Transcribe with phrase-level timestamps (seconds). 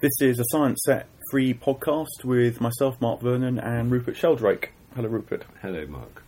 [0.00, 4.70] This is a Science Set free podcast with myself, Mark Vernon, and Rupert Sheldrake.
[4.94, 5.44] Hello, Rupert.
[5.60, 6.22] Hello, Mark.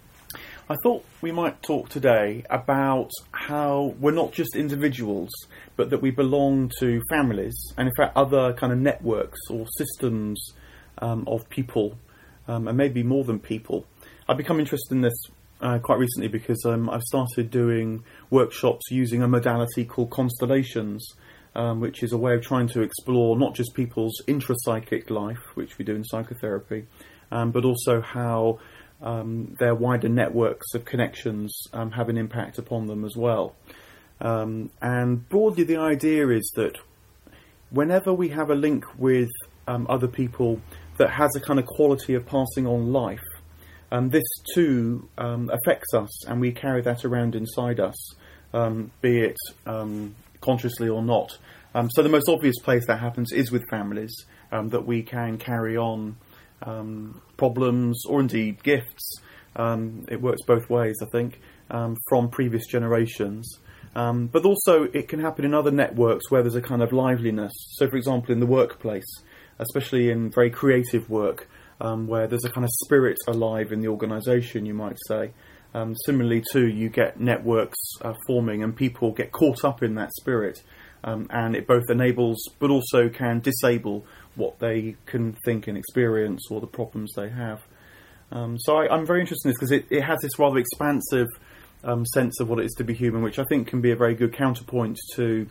[0.68, 5.30] I thought we might talk today about how we're not just individuals,
[5.76, 10.52] but that we belong to families, and in fact, other kind of networks or systems
[10.98, 11.96] um, of people,
[12.48, 13.86] um, and maybe more than people.
[14.28, 15.26] I've become interested in this
[15.60, 21.06] uh, quite recently because um, I've started doing workshops using a modality called constellations
[21.54, 25.78] um, which is a way of trying to explore not just people's intrapsychic life, which
[25.78, 26.86] we do in psychotherapy,
[27.32, 28.58] um, but also how
[29.02, 33.56] um, their wider networks of connections um, have an impact upon them as well.
[34.20, 36.76] Um, and broadly, the idea is that
[37.70, 39.30] whenever we have a link with
[39.66, 40.60] um, other people
[40.98, 43.20] that has a kind of quality of passing on life,
[44.02, 48.14] this too affects us, and we carry that around inside us,
[49.00, 49.36] be it
[50.40, 51.36] consciously or not.
[51.74, 54.12] Um, so the most obvious place that happens is with families
[54.50, 56.16] um, that we can carry on
[56.62, 59.20] um, problems or indeed gifts.
[59.56, 63.58] Um, it works both ways, I think, um, from previous generations.
[63.94, 67.52] Um, but also, it can happen in other networks where there's a kind of liveliness.
[67.72, 69.10] So, for example, in the workplace,
[69.58, 71.48] especially in very creative work,
[71.80, 75.32] where there's a kind of spirit alive in the organisation, you might say.
[75.74, 80.10] Um, similarly, too, you get networks uh, forming and people get caught up in that
[80.12, 80.62] spirit,
[81.04, 84.04] um, and it both enables but also can disable
[84.34, 87.62] what they can think and experience or the problems they have.
[88.32, 91.26] Um, so I, am very interested in this because it, it, has this rather expansive
[91.82, 93.96] um, sense of what it is to be human, which I think can be a
[93.96, 95.48] very good counterpoint to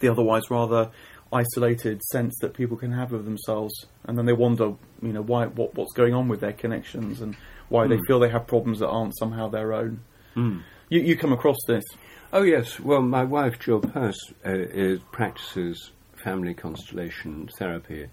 [0.00, 0.90] the otherwise rather
[1.32, 5.46] isolated sense that people can have of themselves, and then they wonder, you know, why
[5.46, 7.36] what, what's going on with their connections and
[7.68, 7.90] why mm.
[7.90, 8.04] they hmm.
[8.06, 10.00] feel they have problems that aren't somehow their own.
[10.36, 10.62] Mm.
[10.88, 11.84] You, you come across this?
[12.32, 12.78] Oh yes.
[12.78, 15.90] Well, my wife Jill Purce uh, is, practices
[16.22, 18.08] family constellation therapy,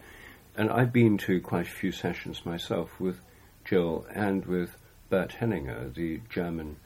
[0.56, 3.20] and I've been to quite a few sessions myself with
[3.66, 4.76] Jill and with
[5.10, 6.78] Bert Hellinger, the German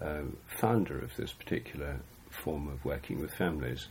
[0.00, 3.88] uh, founder of this particular form of working with families,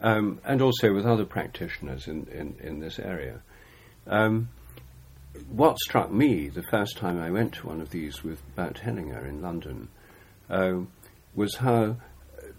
[0.00, 3.40] um, and also with other practitioners in, in, in this area.
[4.06, 4.48] Um,
[5.50, 9.28] what struck me the first time I went to one of these with Bert Hellinger
[9.28, 9.88] in London
[10.50, 10.80] uh,
[11.34, 11.96] was how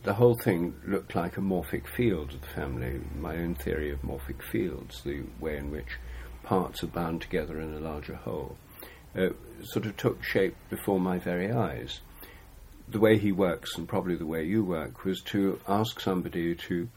[0.03, 4.01] the whole thing looked like a morphic field of the family, my own theory of
[4.01, 5.97] morphic fields, the way in which
[6.43, 8.55] parts are bound together in a larger whole,
[9.17, 9.29] uh,
[9.63, 11.99] sort of took shape before my very eyes.
[12.87, 16.89] The way he works, and probably the way you work, was to ask somebody to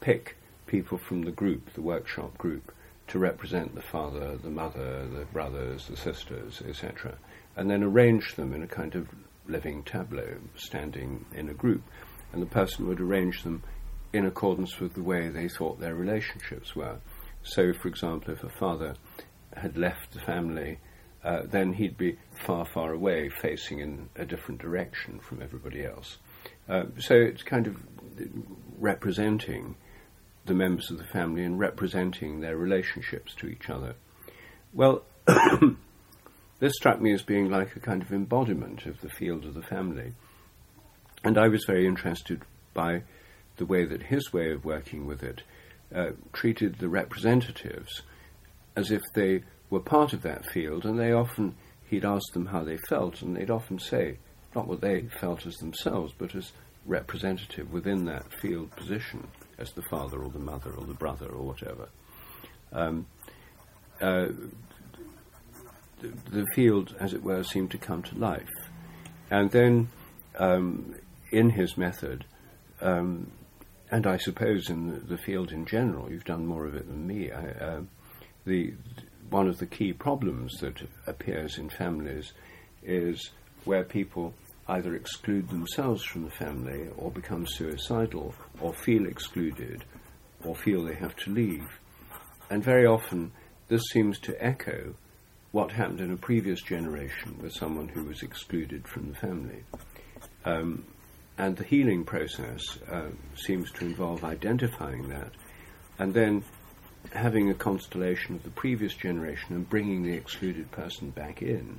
[0.00, 0.36] pick
[0.66, 2.72] people from the group, the workshop group,
[3.08, 7.16] to represent the father, the mother, the brothers, the sisters, etc.,
[7.56, 9.08] and then arrange them in a kind of
[9.46, 11.82] living tableau, standing in a group.
[12.32, 13.62] And the person would arrange them
[14.12, 16.98] in accordance with the way they thought their relationships were.
[17.42, 18.94] So, for example, if a father
[19.56, 20.78] had left the family,
[21.24, 22.16] uh, then he'd be
[22.46, 26.18] far, far away, facing in a different direction from everybody else.
[26.68, 27.76] Uh, so it's kind of
[28.78, 29.74] representing
[30.48, 33.94] the members of the family and representing their relationships to each other.
[34.74, 35.04] Well,
[36.58, 39.62] this struck me as being like a kind of embodiment of the field of the
[39.62, 40.14] family.
[41.22, 42.42] And I was very interested
[42.74, 43.02] by
[43.56, 45.42] the way that his way of working with it
[45.94, 48.02] uh, treated the representatives
[48.76, 51.54] as if they were part of that field, and they often,
[51.90, 54.16] he'd ask them how they felt, and they'd often say,
[54.54, 56.52] not what they felt as themselves, but as
[56.86, 59.26] representative within that field position
[59.58, 61.88] as the father or the mother or the brother or whatever.
[62.72, 63.06] Um,
[64.00, 64.28] uh,
[66.00, 68.48] the, the, field, as it were, seemed to come to life.
[69.30, 69.88] And then,
[70.38, 70.94] um,
[71.32, 72.24] in his method,
[72.80, 73.32] um,
[73.90, 77.06] and I suppose in the, the, field in general, you've done more of it than
[77.06, 77.32] me.
[77.32, 77.80] I, uh,
[78.44, 78.74] the
[79.30, 82.32] one of the key problems that appears in families
[82.82, 83.30] is
[83.64, 84.32] where people
[84.68, 89.84] either exclude themselves from the family or become suicidal or feel excluded
[90.44, 91.66] or feel they have to leave.
[92.50, 93.32] And very often
[93.68, 94.94] this seems to echo
[95.52, 99.64] what happened in a previous generation with someone who was excluded from the family.
[100.44, 100.84] Um,
[101.38, 105.32] and the healing process uh, seems to involve identifying that
[105.98, 106.44] and then
[107.12, 111.78] having a constellation of the previous generation and bringing the excluded person back in.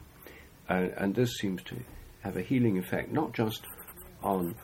[0.70, 1.76] Uh, and this seems to
[2.22, 3.66] have a healing effect, not just
[4.24, 4.56] on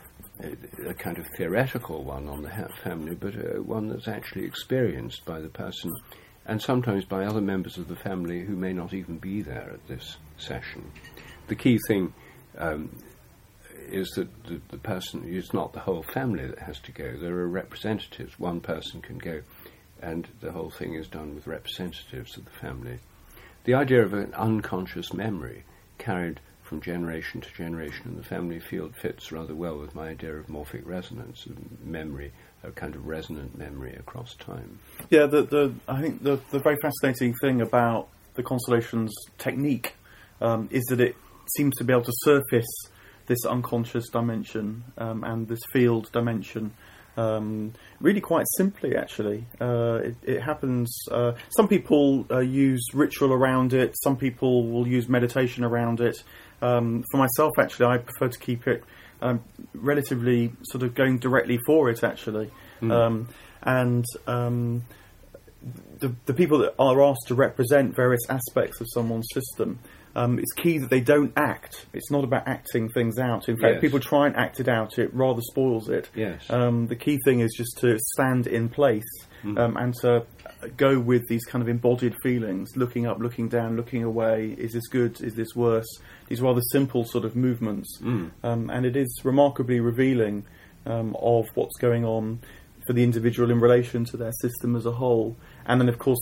[0.42, 5.24] a, a kind of theoretical one on the family, but uh, one that's actually experienced
[5.26, 5.92] by the person
[6.46, 9.88] and sometimes by other members of the family who may not even be there at
[9.88, 10.92] this session.
[11.48, 12.14] The key thing
[12.58, 12.96] um,
[13.88, 17.36] is that the, the, person, it's not the whole family that has to go, there
[17.38, 18.38] are representatives.
[18.38, 19.42] One person can go
[20.02, 23.00] and the whole thing is done with representatives of the family.
[23.64, 25.64] The idea of an unconscious memory
[25.98, 30.36] carried from generation to generation and the family field fits rather well with my idea
[30.36, 31.48] of morphic resonance,
[31.84, 32.32] memory,
[32.64, 34.80] a kind of resonant memory across time.
[35.10, 39.94] Yeah, the, the I think the, the very fascinating thing about the constellations technique
[40.42, 41.16] um, is that it
[41.56, 42.90] seems to be able to surface
[43.28, 46.74] this unconscious dimension um, and this field dimension
[47.18, 49.46] um, really quite simply, actually.
[49.60, 50.94] Uh, it, it, happens.
[51.10, 53.96] Uh, some people uh, use ritual around it.
[54.04, 56.22] Some people will use meditation around it.
[56.62, 58.84] Um, for myself, actually, I prefer to keep it
[59.22, 59.44] um,
[59.74, 62.52] relatively sort of going directly for it, actually.
[62.82, 63.28] Mm.
[63.64, 64.84] and um,
[66.00, 69.80] the, the people that are asked to represent various aspects of someone's system
[70.16, 71.86] um, it's key that they don't act.
[71.94, 73.50] It's not about acting things out.
[73.50, 73.82] In fact, yes.
[73.82, 74.98] people try and act it out.
[74.98, 76.10] It rather spoils it.
[76.16, 76.50] Yes.
[76.50, 79.04] Um, the key thing is just to stand in place
[79.44, 79.60] mm.
[79.60, 80.26] um, and to
[80.78, 84.56] go with these kind of embodied feelings, looking up, looking down, looking away.
[84.58, 85.22] Is this good?
[85.22, 85.88] Is this worse?
[86.28, 88.32] These rather simple sort of movements, mm.
[88.44, 90.46] and it is remarkably revealing
[90.86, 92.40] um, of what's going on
[92.88, 95.36] for the individual in relation to their system as a whole.
[95.66, 96.20] And then, of course,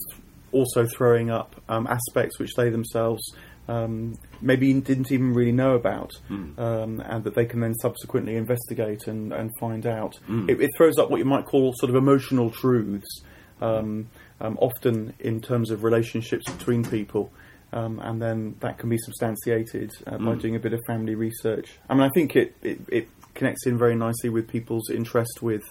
[0.52, 3.22] also throwing up um, aspects which they themselves
[3.68, 6.58] um, maybe didn't even really know about, mm.
[6.60, 10.20] um, and that they can then subsequently investigate and, and find out.
[10.28, 10.50] Mm.
[10.50, 13.22] It, it, throws up what you might call sort of emotional truths,
[13.64, 14.10] um,
[14.42, 17.32] um often in terms of relationships between people.
[17.72, 20.42] Um, and then that can be substantiated uh, by mm.
[20.42, 21.80] doing a bit of family research.
[21.90, 25.64] I mean, I think it, it, it connects in very nicely with people's interest with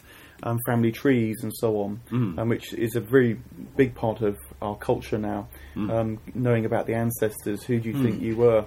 [0.42, 2.38] um, family trees and so on, mm.
[2.38, 3.38] um, which is a very
[3.76, 5.48] big part of our culture now.
[5.76, 5.90] Mm.
[5.90, 8.02] Um, knowing about the ancestors, who do you mm.
[8.02, 8.64] think you were?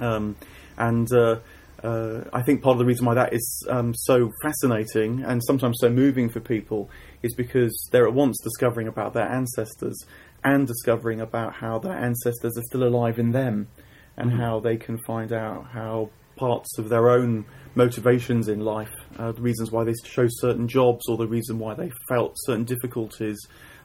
[0.00, 0.36] Um,
[0.78, 1.40] and uh,
[1.82, 5.78] uh, I think part of the reason why that is um, so fascinating and sometimes
[5.80, 6.90] so moving for people
[7.22, 9.96] is because they're at once discovering about their ancestors
[10.44, 13.68] and discovering about how their ancestors are still alive in them
[14.16, 14.36] and mm.
[14.38, 17.44] how they can find out how parts of their own
[17.74, 21.74] motivations in life, uh, the reasons why they chose certain jobs, or the reason why
[21.74, 23.38] they felt certain difficulties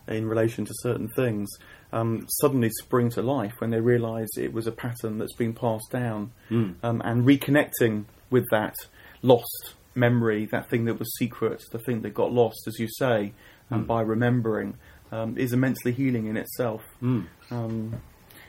[0.07, 1.49] in relation to certain things,
[1.93, 5.91] um, suddenly spring to life when they realise it was a pattern that's been passed
[5.91, 6.73] down, mm.
[6.83, 8.75] um, and reconnecting with that
[9.21, 13.33] lost memory, that thing that was secret, the thing that got lost, as you say,
[13.71, 13.85] mm.
[13.85, 14.75] by remembering,
[15.11, 16.81] um, is immensely healing in itself.
[17.01, 17.27] Mm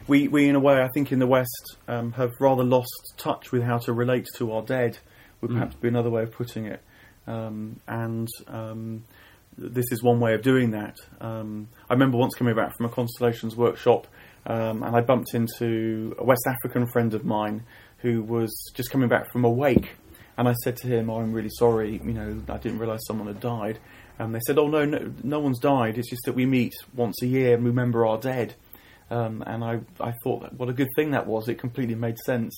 [0.07, 3.53] we, we in a way, I think, in the West, um, have rather lost touch
[3.53, 4.99] with how to relate to our dead.
[5.41, 5.55] Would mm.
[5.55, 6.83] perhaps be another way of putting it.
[7.27, 9.05] Um, and um,
[9.57, 10.97] this is one way of doing that.
[11.21, 14.07] Um, I remember once coming back from a constellations workshop,
[14.47, 17.65] um, and I bumped into a West African friend of mine
[17.99, 19.97] who was just coming back from a wake.
[20.37, 22.01] And I said to him, oh, "I'm really sorry.
[22.03, 23.79] You know, I didn't realise someone had died."
[24.19, 25.99] And they said, "Oh no, no, no one's died.
[25.99, 28.55] It's just that we meet once a year and remember our dead."
[29.13, 31.49] Um, and I, I thought what a good thing that was.
[31.49, 32.55] It completely made sense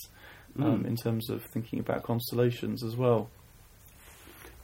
[0.56, 0.86] um, mm.
[0.86, 3.28] in terms of thinking about constellations as well.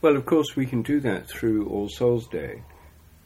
[0.01, 2.63] Well, of course, we can do that through All Souls Day,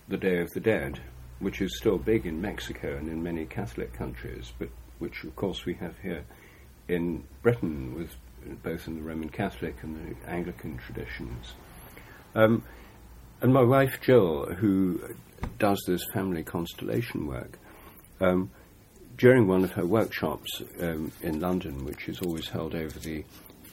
[0.08, 1.00] the Day of the Dead,
[1.40, 5.66] which is still big in Mexico and in many Catholic countries, but which, of course,
[5.66, 6.24] we have here
[6.88, 8.16] in Britain, with
[8.62, 11.52] both in the Roman Catholic and the Anglican traditions.
[12.34, 12.62] Um,
[13.42, 15.00] and my wife Jill, who
[15.58, 17.58] does this family constellation work,
[18.20, 18.50] um,
[19.16, 23.24] during one of her workshops um, in London, which is always held over the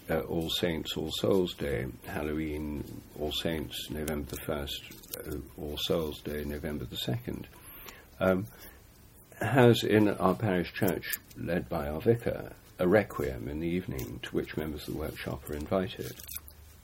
[0.10, 2.83] uh, All Saints, All Souls Day, Halloween,
[3.19, 7.45] All Saints, November the 1st, uh, All Souls Day, November the 2nd,
[8.19, 8.45] um,
[9.41, 14.36] has in our parish church, led by our vicar, a requiem in the evening to
[14.36, 16.13] which members of the workshop are invited.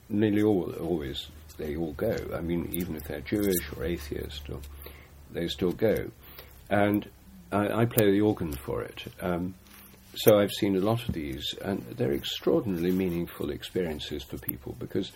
[0.08, 2.16] Nearly all, always, they all go.
[2.34, 4.60] I mean, even if they're Jewish or atheist, or,
[5.30, 6.10] they still go.
[6.70, 7.08] And
[7.52, 9.04] I, I play the organ for it.
[9.20, 9.54] Um,
[10.14, 15.12] so I've seen a lot of these, and they're extraordinarily meaningful experiences for people because,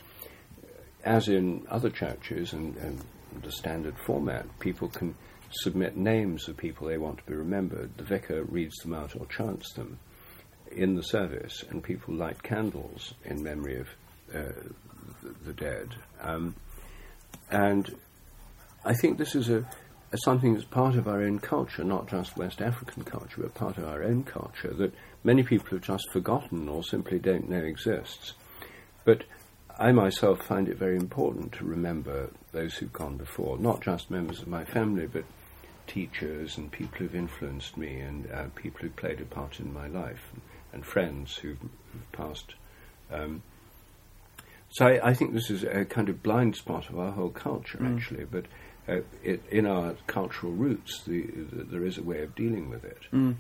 [1.04, 3.02] as in other churches and, and
[3.42, 5.14] the standard format, people can
[5.50, 7.90] submit names of people they want to be remembered.
[7.96, 9.98] The vicar reads them out or chants them
[10.70, 13.88] in the service, and people light candles in memory of
[14.34, 14.52] uh,
[15.22, 15.88] the, the, dead.
[16.20, 16.54] Um,
[17.50, 17.94] and
[18.84, 19.66] I think this is a
[20.12, 23.78] as something that's part of our own culture, not just West African culture, but part
[23.78, 28.34] of our own culture that many people have just forgotten or simply don't know exists.
[29.04, 29.24] But
[29.78, 34.40] I myself find it very important to remember those who've gone before, not just members
[34.42, 35.24] of my family, but
[35.86, 39.88] teachers and people who've influenced me and uh, people who've played a part in my
[39.88, 40.42] life and,
[40.74, 42.54] and friends who've, who've passed.
[43.10, 43.42] Um,
[44.70, 47.78] so I, I, think this is a kind of blind spot of our whole culture,
[47.78, 47.94] mm.
[47.94, 48.24] actually.
[48.24, 48.46] But
[48.88, 52.84] uh, it, in our cultural roots, the, the, there is a way of dealing with
[52.84, 52.98] it.
[53.12, 53.36] Mm.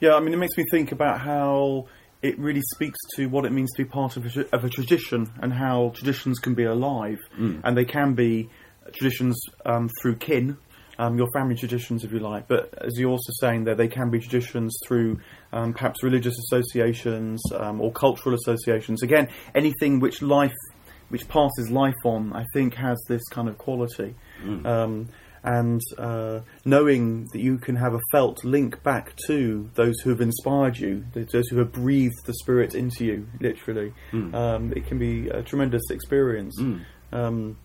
[0.00, 1.86] Yeah, I mean, it makes me think about how
[2.22, 5.30] it really speaks to what it means to be part of a, of a tradition
[5.40, 7.60] and how traditions can be alive Mm.
[7.64, 8.50] and they can be
[8.92, 10.56] traditions um, through kin.
[10.98, 14.10] Um, your family traditions, if you like, but as you're also saying there, they can
[14.10, 15.20] be traditions through
[15.50, 19.02] um, perhaps religious associations um, or cultural associations.
[19.02, 20.52] Again, anything which life,
[21.10, 24.14] which passes life on, I think has this kind of quality.
[24.42, 24.66] Mm.
[24.66, 25.08] Um,
[25.42, 30.20] and uh, knowing that you can have a felt link back to those who have
[30.20, 34.34] inspired you, those who have breathed the spirit into you, literally, Mm.
[34.34, 36.60] um, it can be a tremendous experience.
[36.60, 36.84] Mm.
[37.12, 37.56] Um,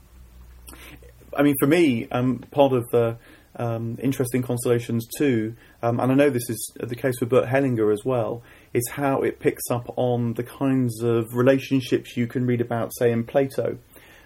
[1.37, 3.17] I mean, for me, um, part of the
[3.57, 7.91] um, interesting constellations too, um, and I know this is the case with Bert Hellinger
[7.91, 8.41] as well,
[8.75, 13.09] is how it picks up on the kinds of relationships you can read about, say,
[13.09, 13.77] in Plato.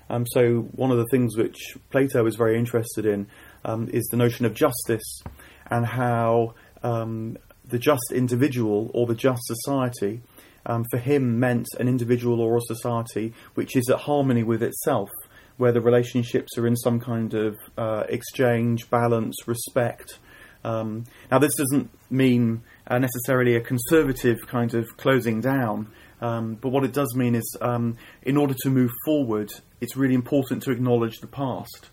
[0.09, 3.27] Um, so one of the things which Plato is very interested in
[3.63, 5.21] um, is the notion of justice
[5.69, 10.21] and how um, the just individual or the just society
[10.65, 15.09] um, for him meant an individual or a society which is at harmony with itself,
[15.57, 20.17] where the relationships are in some kind of uh, exchange, balance, respect.
[20.63, 26.69] Um, now, this doesn't mean uh, necessarily a conservative kind of closing down, um, but
[26.69, 30.71] what it does mean is, um, in order to move forward, it's really important to
[30.71, 31.89] acknowledge the past.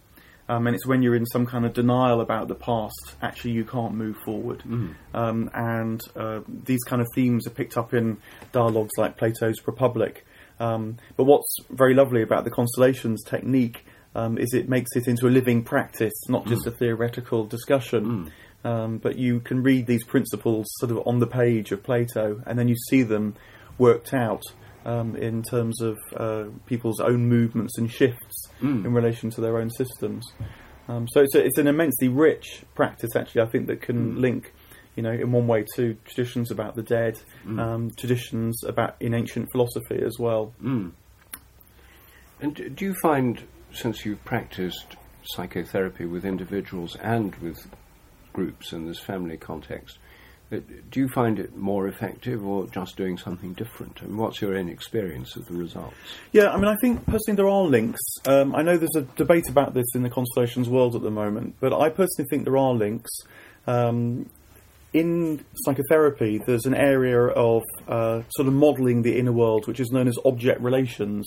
[0.49, 3.65] Um, and it's when you're in some kind of denial about the past, actually, you
[3.65, 4.63] can't move forward.
[5.13, 8.19] Um, and uh, these kind of themes are picked up in
[8.53, 10.25] dialogues like Plato's Republic.
[10.61, 15.27] Um, but what's very lovely about the constellations technique um, is it makes it into
[15.27, 18.05] a living practice, not just a theoretical discussion.
[18.67, 22.59] Um, but you can read these principles sort of on the page of Plato, and
[22.59, 23.35] then you see them
[23.79, 24.43] worked out
[24.85, 28.87] um, in terms of uh, people's own movements and shifts Mm.
[28.87, 30.25] in relation to their own systems.
[30.89, 33.43] Um, so it's, a, it's an immensely rich practice, actually.
[33.43, 34.53] I think that can link,
[34.97, 37.15] you know, in one way to traditions about the dead,
[37.47, 40.55] um, traditions about in ancient philosophy as well.
[40.63, 40.93] Mm.
[42.41, 43.43] And do you find,
[43.73, 47.59] since you've practiced psychotherapy with individuals and with
[48.37, 49.99] groups and this family context,
[50.51, 54.03] do you find it more effective or just doing something different?
[54.03, 55.97] And what's your own experience of the results?
[56.33, 58.01] Yeah, I mean, I think personally there are links.
[58.27, 61.57] Um, I know there's a debate about this in the constellations world at the moment,
[61.61, 63.11] but I personally think there are links.
[63.67, 64.29] Um,
[64.93, 69.91] in psychotherapy, there's an area of uh, sort of modelling the inner world, which is
[69.91, 71.27] known as object relations.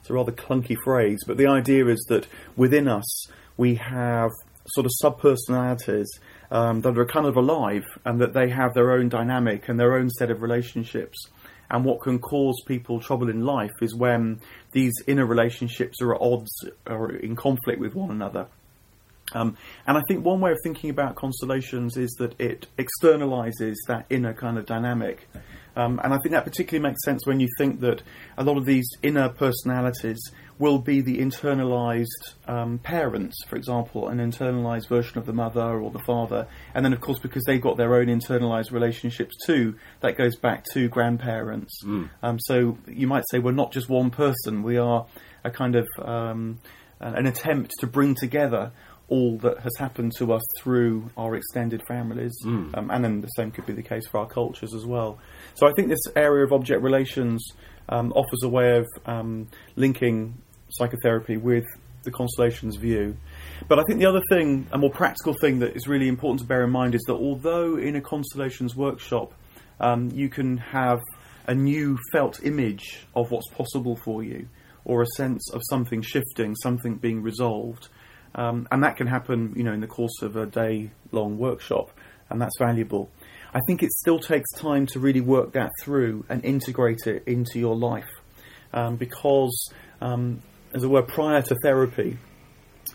[0.00, 2.26] It's a rather clunky phrase, but the idea is that
[2.56, 3.26] within us
[3.56, 4.30] we have
[4.74, 6.06] sort of subpersonalities
[6.50, 9.96] um, that are kind of alive and that they have their own dynamic and their
[9.96, 11.18] own set of relationships.
[11.70, 14.40] And what can cause people trouble in life is when
[14.72, 16.50] these inner relationships are at odds
[16.86, 18.48] or in conflict with one another.
[19.32, 24.06] Um, and I think one way of thinking about constellations is that it externalizes that
[24.10, 25.28] inner kind of dynamic.
[25.76, 28.02] Um, and I think that particularly makes sense when you think that
[28.36, 30.20] a lot of these inner personalities
[30.60, 35.90] will be the internalized um, parents, for example, an internalized version of the mother or
[35.90, 36.46] the father.
[36.74, 40.64] And then, of course, because they've got their own internalized relationships too, that goes back
[40.74, 41.72] to grandparents.
[42.22, 45.06] Um, so you might say we're not just one person, we are
[45.42, 46.58] a kind of um,
[47.00, 48.70] an attempt to bring together
[49.08, 52.32] all that has happened to us through our extended families,
[52.74, 55.18] um, and then the same could be the case for our cultures as well.
[55.54, 57.44] So I think this area of object relations
[57.88, 60.34] um, offers a way of um, linking
[60.72, 61.66] psychotherapy with
[62.02, 63.16] the constellations view.
[63.68, 66.46] But I think the other thing, a more practical thing that is really important to
[66.46, 69.34] bear in mind is that although in a constellations workshop
[69.80, 71.00] um, you can have
[71.46, 74.48] a new felt image of what's possible for you,
[74.84, 77.88] or a sense of something shifting, something being resolved,
[78.34, 81.90] um, and that can happen, you know, in the course of a day-long workshop,
[82.28, 83.10] and that's valuable.
[83.52, 87.58] I think it still takes time to really work that through and integrate it into
[87.58, 88.08] your life,
[88.72, 90.40] um, because, um,
[90.72, 92.18] as it were, prior to therapy,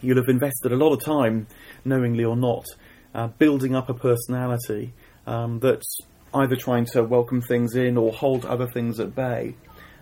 [0.02, 1.48] you'll have invested a lot of time,
[1.84, 2.66] knowingly or not,
[3.14, 4.94] uh, building up a personality
[5.26, 5.98] um, that's
[6.34, 9.56] either trying to welcome things in or hold other things at bay.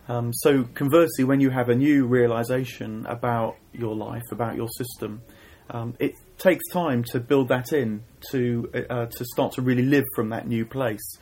[0.07, 5.21] Um, so, conversely, when you have a new realization about your life, about your system,
[5.69, 10.03] um, it takes time to build that in to uh, to start to really live
[10.15, 11.17] from that new place.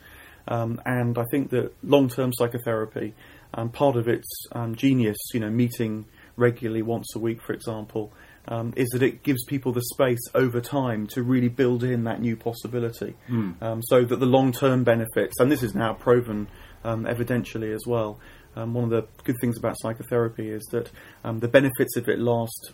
[0.48, 3.14] Um, and I think that long-term psychotherapy,
[3.54, 6.06] um, part of its um, genius, you know, meeting
[6.36, 8.12] regularly once a week, for example,
[8.48, 12.20] um, is that it gives people the space over time to really build in that
[12.20, 13.14] new possibility,
[13.60, 16.48] um, so that the long-term benefits, and this is now proven
[16.84, 18.18] um, evidentially as well.
[18.56, 20.90] Um, one of the good things about psychotherapy is that
[21.24, 22.72] um, the benefits of it last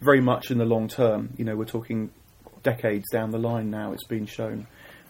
[0.00, 1.30] very much in the long term.
[1.36, 2.10] You know, we're talking
[2.62, 3.92] decades down the line now.
[3.92, 4.66] It's been shown,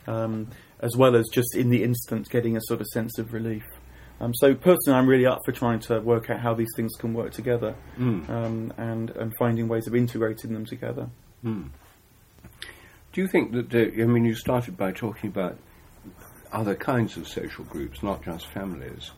[0.07, 0.49] um,
[0.81, 3.64] as well as just in the instant getting a sort of sense of relief.
[4.20, 7.12] Um, so personally, I'm really up for trying to work out how these things can
[7.12, 8.28] work together, Mm.
[8.30, 11.08] um, and and finding ways of integrating them together.
[11.44, 11.68] Mm.
[13.12, 15.58] Do you think that, the, I mean, you started by talking about
[16.52, 19.11] other kinds of social groups, not just families,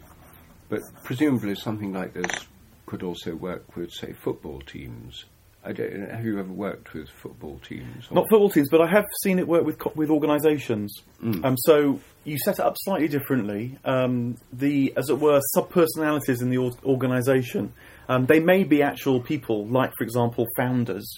[0.68, 2.30] but presumably something like this
[2.86, 5.24] could also work with, say, football teams.
[5.64, 8.06] I don't, have you ever worked with football teams?
[8.10, 10.94] or- Not football teams, but I have seen it work with co- with organisations.
[11.22, 11.44] Mm.
[11.44, 13.76] Um, so you set it up slightly differently.
[13.84, 17.72] Um, the, as it were, sub-personalities in the or- organisation.
[18.08, 21.12] Um, they may be actual people, like for example, founders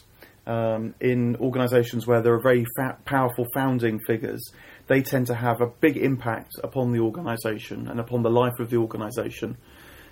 [0.47, 4.43] um, in organisations where there are very fa- powerful founding figures.
[4.89, 8.71] They tend to have a big impact upon the organisation and upon the life of
[8.71, 9.57] the organisation.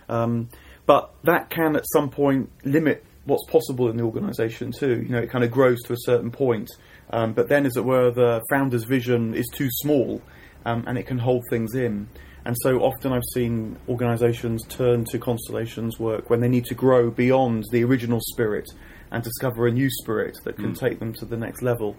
[0.09, 0.51] Um,
[0.87, 5.03] but that can at some point limit what's possible in the organisation too.
[5.03, 6.69] You know, it kind of grows to a certain point,
[7.11, 10.21] um, but then, as it were, the founder's vision is too small,
[10.65, 12.09] um, and it can hold things in.
[12.45, 17.11] And so often I've seen organisations turn to constellations work when they need to grow
[17.11, 18.67] beyond the original spirit
[19.11, 21.97] and discover a new spirit that can take them to the next level.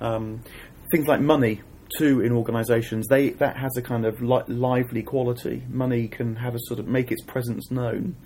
[0.00, 0.42] Um,
[0.90, 1.60] things like money
[1.98, 5.64] too in organisations they that has a kind of li- lively quality.
[5.68, 8.16] Money can have a sort of make its presence known,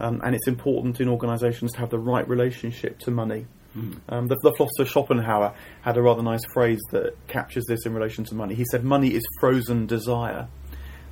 [0.00, 3.46] um, and it's important in organisations to have the right relationship to money.
[4.08, 8.24] Um, the, the philosopher Schopenhauer had a rather nice phrase that captures this in relation
[8.24, 8.54] to money.
[8.54, 10.48] He said, "Money is frozen desire."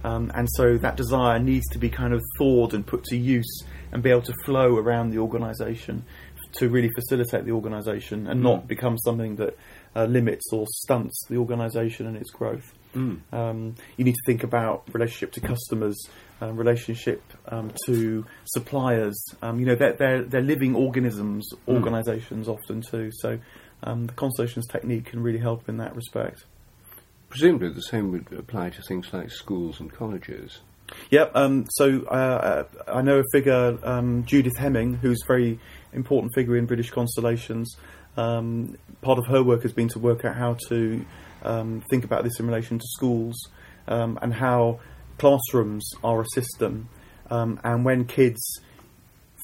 [0.05, 3.63] Um, and so that desire needs to be kind of thawed and put to use
[3.93, 6.05] and be able to flow around the organisation
[6.53, 9.57] to really facilitate the organisation and not become something that
[9.95, 12.75] uh, limits or stunts the organisation and its growth.
[12.95, 13.21] Mm.
[13.33, 15.97] Um, you need to think about relationship to customers,
[16.41, 19.17] um, relationship um, to suppliers.
[19.43, 23.11] Um, you know, they're, they're, they're living organisms, organisations often too.
[23.13, 23.39] So
[23.83, 26.45] um, the constellations technique can really help in that respect.
[27.29, 30.61] Presumably the same would apply to things like schools and colleges.
[31.11, 31.33] Yep.
[31.35, 35.61] Um, so uh, I know a figure, um, Judith Hemming, who's a very
[35.93, 37.77] important figure in British constellations.
[38.17, 41.05] Um, part of her work has been to work out how to
[41.43, 43.37] um, think about this in relation to schools
[43.87, 44.81] um, and how
[45.19, 46.89] classrooms are a system.
[47.31, 48.41] Um, and when kids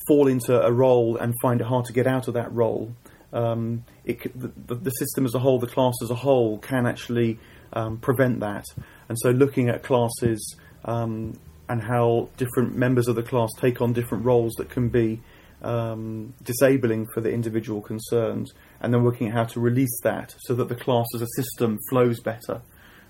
[0.07, 2.95] fall into a role and find it hard to get out of that role,
[3.33, 7.39] um, it, the, the, system as a whole, the class as a whole, can actually
[7.73, 8.65] um, prevent that.
[9.09, 13.93] And so, looking at classes um, and how different members of the class take on
[13.93, 15.21] different roles that can be
[15.65, 20.55] um, disabling for the individual concerned, and then working out how to release that so
[20.55, 22.63] that the class as a system flows better.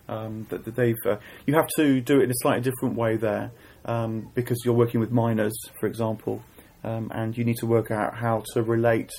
[0.07, 3.17] Um, that, that they've, uh, you have to do it in a slightly different way
[3.17, 3.53] there
[3.87, 6.43] um, because you're working with minors, for example,
[6.83, 9.11] um, and you need to work out how to relate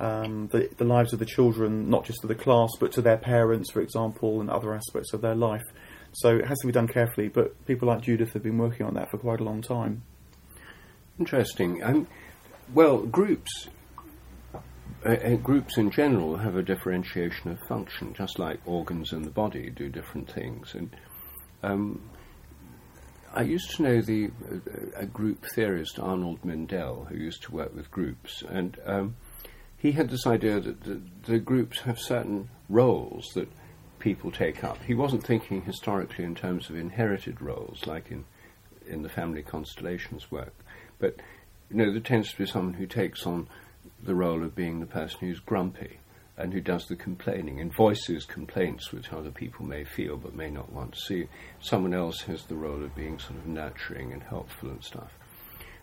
[0.00, 3.16] um, the, the lives of the children, not just to the class, but to their
[3.16, 5.64] parents, for example, and other aspects of their life.
[6.12, 8.94] So it has to be done carefully, but people like Judith have been working on
[8.94, 10.02] that for quite a long time.
[11.18, 11.82] Interesting.
[11.82, 12.06] Um,
[12.72, 13.68] well, groups,
[15.04, 19.30] uh, uh, groups in general have a differentiation of function, just like organs in the
[19.30, 20.74] body do different things.
[20.74, 20.90] And
[21.62, 22.10] um,
[23.34, 27.74] I used to know the uh, a group theorist Arnold Mindell, who used to work
[27.74, 29.16] with groups, and um,
[29.76, 33.48] he had this idea that the, the groups have certain roles that
[33.98, 34.82] people take up.
[34.82, 38.24] He wasn't thinking historically in terms of inherited roles, like in
[38.86, 40.54] in the family constellations work,
[40.98, 41.16] but
[41.74, 43.48] you know there tends to be someone who takes on
[44.00, 45.98] the role of being the person who's grumpy
[46.36, 50.50] and who does the complaining and voices complaints which other people may feel but may
[50.50, 51.26] not want to see.
[51.60, 55.10] Someone else has the role of being sort of nurturing and helpful and stuff.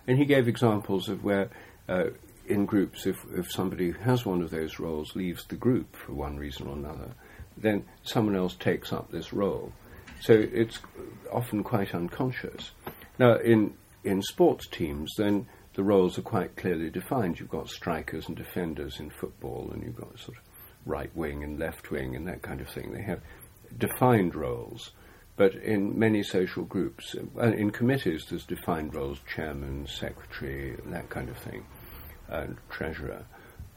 [0.08, 1.50] And he gave examples of where,
[1.90, 2.06] uh,
[2.48, 6.14] in groups, if, if somebody who has one of those roles leaves the group for
[6.14, 7.12] one reason or another,
[7.58, 9.74] then someone else takes up this role.
[10.22, 10.80] So it's
[11.32, 12.72] often quite unconscious.
[13.20, 13.74] Now, in,
[14.06, 17.40] in sports teams, then the roles are quite clearly defined.
[17.40, 20.44] You've got strikers and defenders in football, and you've got sort of
[20.86, 22.92] right wing and left wing and that kind of thing.
[22.92, 23.22] They have
[23.78, 24.92] defined roles.
[25.38, 31.30] But in many social groups, uh, in committees, there's defined roles chairman, secretary, that kind
[31.30, 31.66] of thing,
[32.28, 33.26] and treasurer.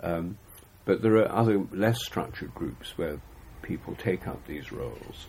[0.02, 0.36] Um,
[0.84, 3.20] but there are other less structured groups where
[3.62, 5.26] people take up these roles.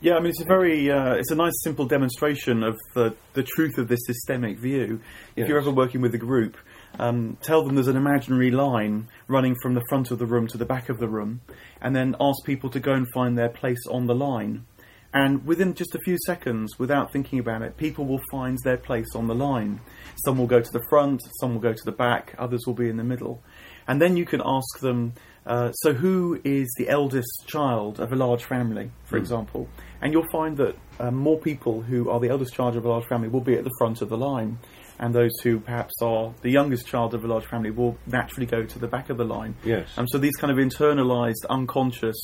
[0.00, 3.42] Yeah, I mean it's a very uh, it's a nice simple demonstration of the the
[3.42, 5.00] truth of this systemic view.
[5.34, 5.48] If Yes.
[5.48, 6.56] you're ever working with a group,
[7.00, 10.58] um, tell them there's an imaginary line running from the front of the room to
[10.58, 11.40] the back of the room,
[11.80, 14.66] and then ask people to go and find their place on the line.
[15.12, 19.16] And within just a few seconds, without thinking about it, people will find their place
[19.16, 19.80] on the line.
[20.24, 22.88] Some will go to the front, some will go to the back, others will be
[22.88, 23.42] in the middle.
[23.88, 25.14] And then you can ask them,
[25.48, 29.66] uh, so who is the eldest child of a large family, for example?
[30.02, 33.06] And you'll find that um, more people who are the eldest child of a large
[33.06, 34.58] family will be at the front of the line.
[35.00, 38.64] And those who perhaps are the youngest child of a large family will naturally go
[38.64, 39.56] to the back of the line.
[39.64, 39.88] Yes.
[39.96, 42.20] Um, so these kind of internalized, unconscious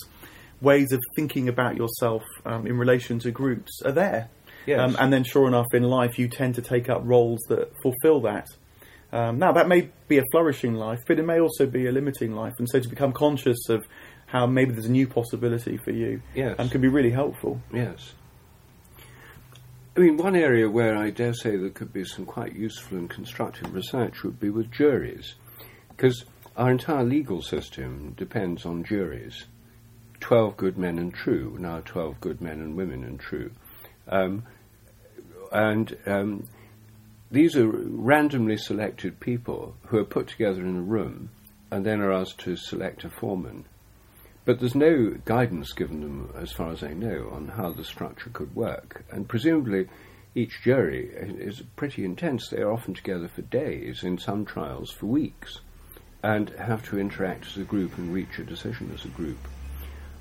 [0.60, 4.28] ways of thinking about yourself um, in relation to groups are there.
[4.66, 4.80] Yes.
[4.80, 8.20] Um, and then, sure enough, in life, you tend to take up roles that fulfill
[8.22, 8.48] that.
[9.14, 12.34] Um, now, that may be a flourishing life, but it may also be a limiting
[12.34, 12.54] life.
[12.58, 13.86] And so, to become conscious of
[14.26, 16.56] how maybe there's a new possibility for you Yes.
[16.58, 17.60] um, can be really helpful.
[17.72, 18.14] Yes.
[19.96, 23.08] I mean, one area where I dare say there could be some quite useful and
[23.08, 25.36] constructive research would be with juries,
[25.90, 26.24] because
[26.56, 29.44] our entire legal system depends on juries.
[30.18, 33.52] Twelve good men and true, now twelve good men and women and true.
[34.08, 34.42] Um,
[35.52, 36.48] and um,
[37.34, 41.30] these are randomly selected people who are put together in a room
[41.70, 43.64] and then are asked to select a foreman.
[44.44, 48.30] But there's no guidance given them, as far as I know, on how the structure
[48.30, 49.04] could work.
[49.10, 49.88] And presumably,
[50.34, 52.48] each jury is pretty intense.
[52.48, 55.60] They are often together for days, in some trials for weeks,
[56.22, 59.48] and have to interact as a group and reach a decision as a group.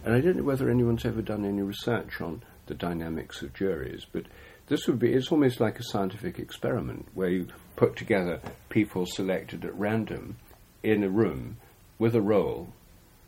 [0.03, 4.05] And I don't know whether anyone's ever done any research on the dynamics of juries,
[4.11, 4.25] but
[4.73, 9.63] this would be, it's almost like a scientific experiment where you put together people selected
[9.63, 10.35] at random
[10.81, 11.57] in a room
[11.99, 12.73] with a role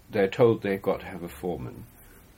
[0.10, 1.86] they're told they've got to have a foreman,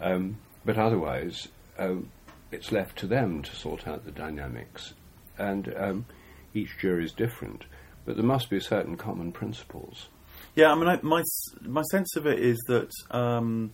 [0.01, 1.47] um, but otherwise
[1.79, 2.09] um,
[2.51, 4.93] it's left to them to sort out the dynamics.
[5.37, 6.05] And um,
[6.53, 7.63] each jury is different,
[8.05, 10.09] but there must be certain common principles.
[10.53, 11.23] Yeah, I mean, I, my
[11.61, 13.71] my sense of it is that um,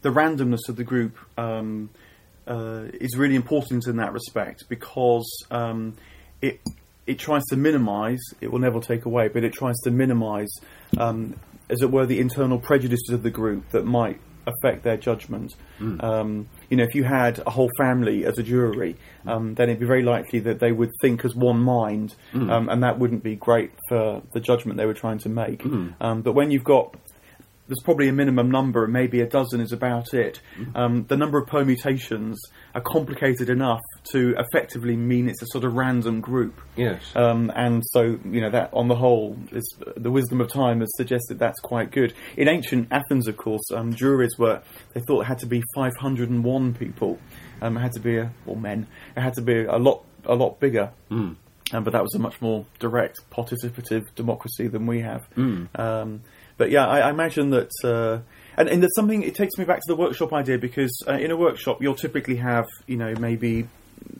[0.00, 1.90] the randomness of the group um,
[2.46, 5.94] uh, is really important in that respect because um,
[6.40, 6.60] it
[7.06, 8.20] it tries to minimise.
[8.40, 10.50] It will never take away, but it tries to minimise,
[10.98, 11.34] um,
[11.68, 15.54] as it were, the internal prejudices of the group that might affect their judgment.
[16.00, 19.80] Um, you know, if you had a whole family as a jury, um, then it'd
[19.80, 22.14] be very likely that they would think as one mind,
[22.50, 25.62] um, and that wouldn't be great for the judgment they were trying to make.
[26.00, 26.96] Um, but when you've got
[27.68, 30.40] there's probably a minimum number, and maybe a dozen is about it.
[30.74, 32.40] Um, the number of permutations
[32.74, 33.80] are complicated enough
[34.12, 36.60] to effectively mean it's a sort of random group.
[36.76, 37.02] Yes.
[37.14, 40.90] Um, and so, you know, that on the whole, is, the wisdom of time has
[40.96, 42.14] suggested that's quite good.
[42.36, 44.60] In ancient Athens, of course, um, juries were,
[44.94, 47.18] they thought it had to be 501 people.
[47.60, 50.34] Um, it had to be, a, or men, it had to be a lot, a
[50.34, 50.90] lot bigger.
[51.72, 55.26] Um, but that was a much more direct, participative democracy than we have.
[55.76, 56.22] Um,
[56.56, 58.20] but yeah, I, I imagine that, uh,
[58.56, 59.22] and, and there's something.
[59.22, 62.36] It takes me back to the workshop idea because uh, in a workshop you'll typically
[62.36, 63.68] have, you know, maybe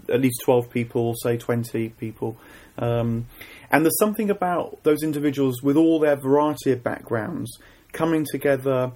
[0.09, 2.37] at least twelve people, say twenty people,
[2.79, 3.27] um,
[3.71, 7.59] and there's something about those individuals with all their variety of backgrounds
[7.93, 8.93] coming together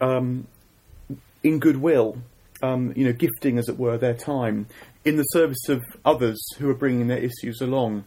[0.00, 0.46] um,
[1.42, 2.18] in goodwill,
[2.62, 4.66] um, you know, gifting, as it were, their time
[5.04, 8.04] in the service of others who are bringing their issues along.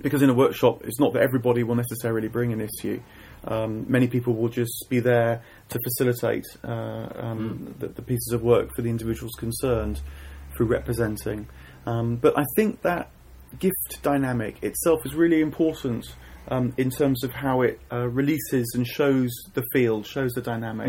[0.00, 3.00] Because in a workshop, it's not that everybody will necessarily bring an issue.
[3.44, 8.42] Um, many people will just be there to facilitate uh, um, the, the pieces of
[8.42, 10.00] work for the individuals concerned
[10.56, 11.48] through representing.
[11.86, 13.10] Um, but I think that
[13.58, 16.06] gift dynamic itself is really important
[16.48, 20.88] um, in terms of how it uh, releases and shows the field, shows the dynamic.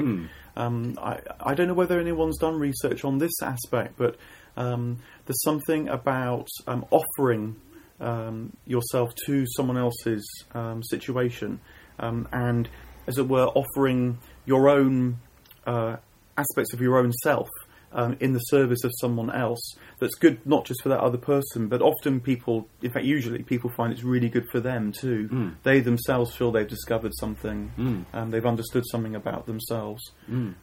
[0.56, 4.18] Um, I, I don't know whether anyone's done research on this aspect, but
[4.56, 7.56] um, there's something about um, offering
[8.00, 11.60] um, yourself to someone else's um, situation
[12.00, 12.68] um, and,
[13.08, 15.18] as it were, offering your own
[15.66, 15.98] uh,
[16.38, 17.48] aspects of your own self
[17.92, 19.76] um, in the service of someone else.
[20.00, 23.70] That's good not just for that other person, but often people, in fact, usually people
[23.78, 25.28] find it's really good for them too.
[25.64, 30.02] They themselves feel they've discovered something, um, they've understood something about themselves.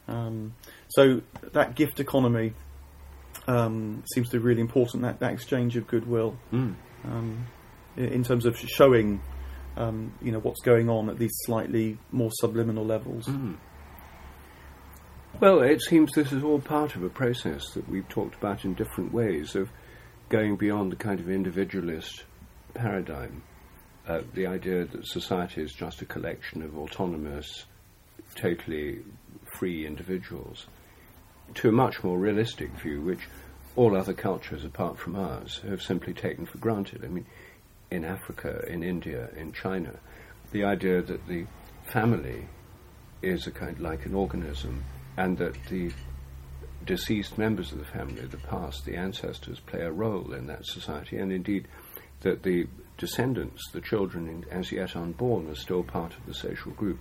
[0.08, 0.54] Um,
[0.88, 2.52] so that gift economy
[3.46, 5.02] um, seems to be really important.
[5.04, 6.36] That, that exchange of goodwill,
[7.04, 7.46] um,
[7.96, 9.20] i- in terms of showing,
[9.76, 13.28] um, you know, what's going on at these slightly more subliminal levels.
[15.38, 18.74] Well, it seems this is all part of a process that we've talked about in
[18.74, 19.70] different ways of
[20.28, 22.24] going beyond the kind of individualist
[22.74, 23.42] paradigm.
[24.06, 27.64] Uh, the idea that society is just a collection of autonomous,
[28.34, 29.00] totally
[29.56, 30.66] free individuals,
[31.54, 33.28] to a much more realistic view, which
[33.76, 37.04] all other cultures apart from ours have simply taken for granted.
[37.04, 37.26] I mean,
[37.90, 39.98] in Africa, in India, in China,
[40.52, 41.46] the idea that the
[41.92, 42.46] family
[43.22, 44.84] is a kind like an organism,
[45.16, 45.90] and that the
[46.86, 51.18] deceased members of the family, the past, the ancestors, play a role in that society,
[51.18, 51.68] and indeed
[52.20, 56.72] that the descendants, the children in, as yet unborn, are still part of the social
[56.72, 56.98] group,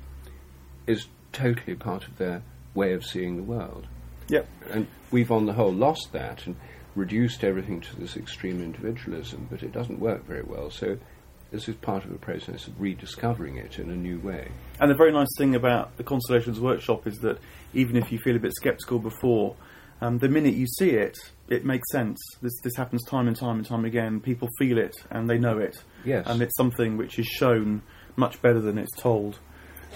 [0.88, 2.42] is totally part of their
[2.74, 3.88] way of seeing the world.
[4.30, 4.48] Yep.
[4.72, 6.56] And we've, on the whole, lost that and
[6.96, 10.70] reduced everything to this extreme individualism, but it doesn't work very well.
[10.70, 10.98] So
[11.52, 14.50] this is part of a process of rediscovering it in a new way.
[14.80, 17.40] And the very nice thing about the Constellations Workshop is that
[17.74, 19.56] even if you feel a bit sceptical before,
[20.02, 21.18] um, the minute you see it,
[21.50, 22.18] it makes sense.
[22.42, 24.20] This this happens time and time and time again.
[24.20, 25.84] People feel it and they know it.
[26.06, 26.26] Yes.
[26.28, 27.82] And it's something which is shown
[28.16, 29.40] much better than it's told.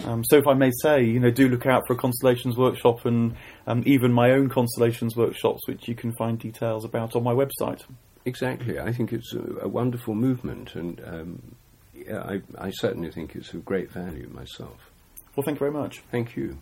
[0.05, 3.05] Um, so, if I may say, you know, do look out for a Constellations Workshop
[3.05, 3.35] and
[3.67, 7.83] um, even my own Constellations Workshops, which you can find details about on my website.
[8.25, 8.79] Exactly.
[8.79, 11.55] I think it's a, a wonderful movement, and um,
[11.93, 14.91] yeah, I, I certainly think it's of great value myself.
[15.35, 16.03] Well, thank you very much.
[16.11, 16.57] Thank you.